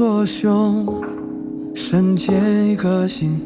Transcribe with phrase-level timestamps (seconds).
[0.00, 0.86] 我左胸，
[1.74, 2.32] 深嵌
[2.64, 3.38] 一颗心，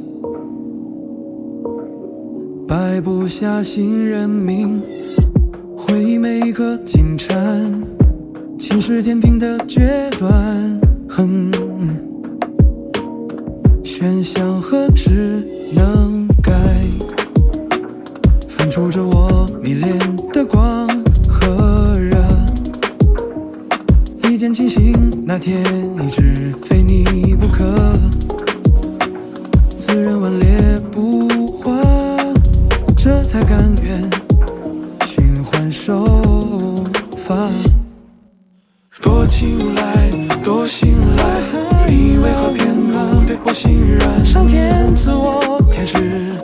[2.64, 4.80] 摆不下新人名，
[5.77, 7.36] 回忆每一颗金蝉，
[8.57, 11.50] 晴时天平的决断，哼，
[13.82, 15.44] 选项何止
[15.75, 16.52] 能改，
[18.46, 19.99] 分出着我迷恋
[20.32, 20.83] 的光。
[24.44, 25.62] 见倾心，那天
[26.03, 27.64] 一直非你不可。
[29.75, 31.26] 自认顽劣不
[31.62, 31.75] 化，
[32.94, 34.11] 这才甘愿
[35.06, 36.84] 循环手
[37.16, 37.48] 法。
[39.00, 40.11] 多青睐，
[40.42, 41.24] 多信赖，
[41.88, 44.27] 你为何偏不对我心软？
[44.27, 46.36] 上天赐我天使，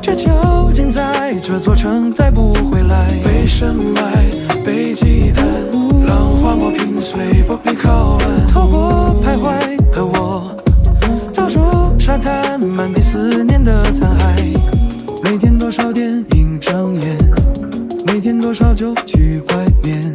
[0.00, 3.10] 却囚禁在这座城，再不回来。
[3.24, 4.24] 被深埋，
[4.64, 5.42] 被忌惮，
[6.06, 8.46] 浪花磨平碎玻璃靠岸。
[8.48, 10.54] 透过徘徊的我，
[11.34, 11.60] 倒数
[11.98, 14.56] 沙滩，满地思念的残骸。
[15.22, 17.18] 每天多少电影上演，
[18.06, 20.14] 每天多少酒局外面。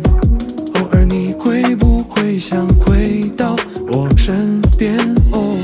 [0.76, 3.56] 偶尔你会不会想回到
[3.92, 4.98] 我身边？
[5.32, 5.58] 哦，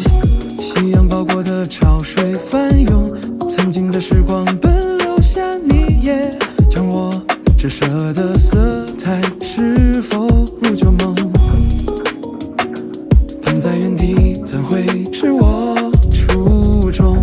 [0.59, 3.13] 夕阳包裹的潮水翻涌，
[3.49, 6.33] 曾经的时光奔流下，你也
[6.69, 7.13] 将我
[7.57, 8.84] 折射的色
[9.39, 10.25] 是否
[10.61, 11.15] 如旧梦？
[13.39, 17.17] 躺在原地怎会是我初衷？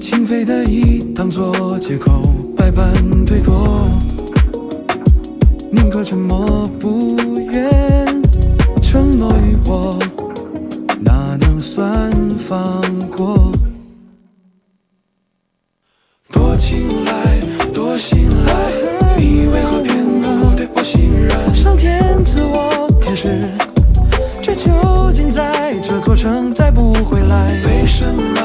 [0.00, 2.86] 情非得已当作借口，百般
[3.26, 3.90] 推脱。
[5.72, 7.16] 宁可沉默，不
[7.50, 8.22] 愿
[8.80, 9.98] 承诺于我，
[11.00, 12.80] 哪能算放
[13.16, 13.52] 过？
[26.26, 27.62] 这座城，再不回来。
[27.64, 28.42] 被深埋，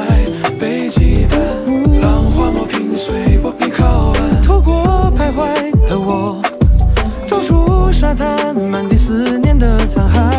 [0.60, 4.42] 被忌惮，浪花磨平碎玻璃靠岸。
[4.44, 6.40] 透过徘徊的我。
[7.28, 10.31] 走出沙滩，满地思念的残骸。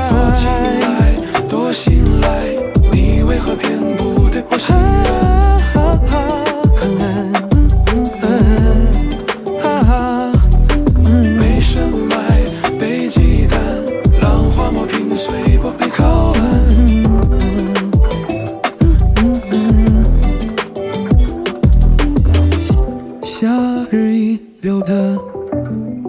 [23.42, 23.48] 夏
[23.90, 25.18] 日遗留的。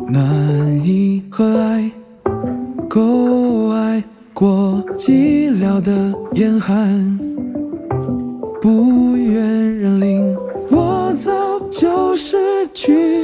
[0.07, 0.23] 暖
[0.85, 1.89] 意和爱，
[2.87, 4.03] 够爱
[4.35, 7.19] 过寂寥的严寒，
[8.61, 9.43] 不愿
[9.79, 10.37] 认领，
[10.69, 11.31] 我早
[11.71, 12.37] 就失
[12.71, 13.22] 去